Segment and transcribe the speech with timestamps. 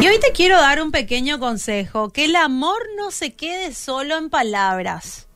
[0.00, 4.16] Y hoy te quiero dar un pequeño consejo, que el amor no se quede solo
[4.16, 5.26] en palabras.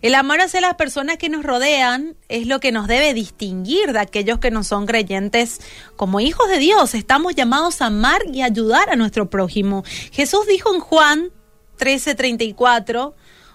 [0.00, 3.98] El amor hacia las personas que nos rodean es lo que nos debe distinguir de
[3.98, 5.60] aquellos que no son creyentes.
[5.96, 9.82] Como hijos de Dios, estamos llamados a amar y ayudar a nuestro prójimo.
[10.12, 11.30] Jesús dijo en Juan
[11.78, 13.14] 13:34,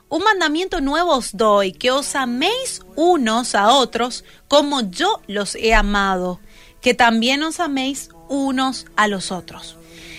[0.09, 5.73] un mandamiento nuevo os doy, que os améis unos a otros como yo los he
[5.73, 6.41] amado,
[6.81, 9.77] que también os améis unos a los otros.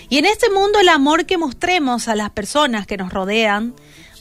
[0.09, 3.75] Y en este mundo el amor que mostremos a las personas que nos rodean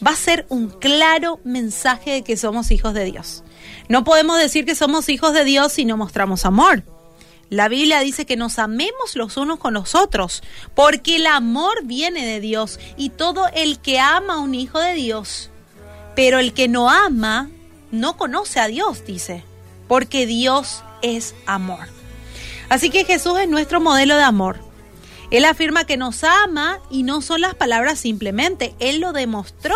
[0.05, 3.43] va a ser un claro mensaje de que somos hijos de Dios.
[3.87, 6.83] No podemos decir que somos hijos de Dios si no mostramos amor.
[7.49, 10.43] La Biblia dice que nos amemos los unos con los otros,
[10.75, 14.93] porque el amor viene de Dios y todo el que ama a un hijo de
[14.93, 15.49] Dios,
[16.15, 17.49] pero el que no ama
[17.89, 19.45] no conoce a Dios, dice,
[19.87, 21.87] porque Dios es amor.
[22.67, 24.66] Así que Jesús es nuestro modelo de amor.
[25.29, 28.73] Él afirma que nos ama y no son las palabras simplemente.
[28.79, 29.75] Él lo demostró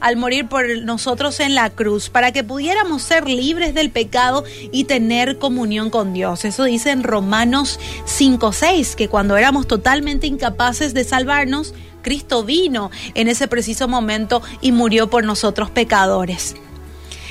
[0.00, 4.84] al morir por nosotros en la cruz para que pudiéramos ser libres del pecado y
[4.84, 6.44] tener comunión con Dios.
[6.44, 13.28] Eso dice en Romanos 5:6, que cuando éramos totalmente incapaces de salvarnos, Cristo vino en
[13.28, 16.54] ese preciso momento y murió por nosotros pecadores.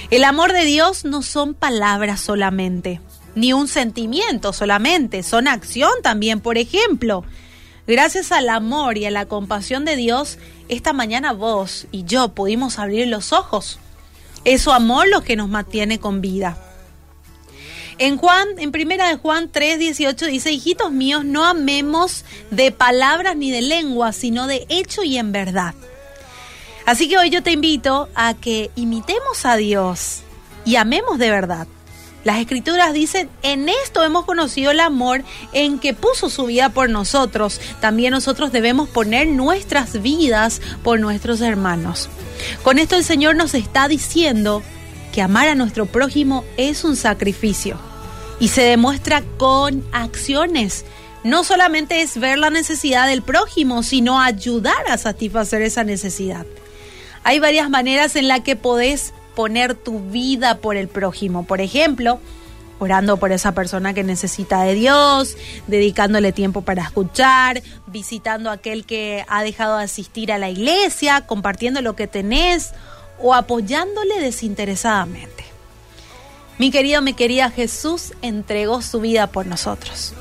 [0.09, 2.99] El amor de Dios no son palabras solamente,
[3.35, 7.23] ni un sentimiento solamente, son acción también, por ejemplo.
[7.89, 10.37] Gracias al amor y a la compasión de Dios,
[10.67, 13.79] esta mañana vos y yo pudimos abrir los ojos.
[14.45, 16.55] Es su amor lo que nos mantiene con vida.
[17.97, 23.35] En Juan, en primera de Juan 3, 18 dice, hijitos míos, no amemos de palabras
[23.35, 25.73] ni de lengua, sino de hecho y en verdad.
[26.85, 30.21] Así que hoy yo te invito a que imitemos a Dios
[30.63, 31.67] y amemos de verdad.
[32.23, 36.89] Las escrituras dicen, en esto hemos conocido el amor en que puso su vida por
[36.89, 37.62] nosotros.
[37.80, 42.09] También nosotros debemos poner nuestras vidas por nuestros hermanos.
[42.64, 44.62] Con esto el Señor nos está diciendo
[45.13, 47.79] que amar a nuestro prójimo es un sacrificio
[48.40, 50.85] y se demuestra con acciones.
[51.24, 56.46] No solamente es ver la necesidad del prójimo, sino ayudar a satisfacer esa necesidad.
[57.24, 61.44] Hay varias maneras en las que podés poner tu vida por el prójimo.
[61.44, 62.19] Por ejemplo,
[62.79, 65.35] orando por esa persona que necesita de Dios,
[65.67, 71.28] dedicándole tiempo para escuchar, visitando a aquel que ha dejado de asistir a la iglesia,
[71.28, 72.72] compartiendo lo que tenés
[73.22, 75.46] o apoyándole desinteresadamente.
[76.57, 80.13] Mi querido, mi querida Jesús entregó su vida por nosotros.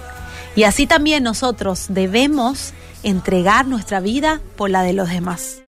[0.55, 5.63] Y así también nosotros debemos entregar nuestra vida por la de los demás.